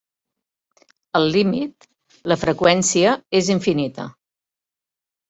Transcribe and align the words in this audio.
Al 1.19 1.27
límit, 1.35 1.85
la 2.33 2.37
freqüència 2.45 3.13
és 3.41 3.51
infinita. 3.57 4.07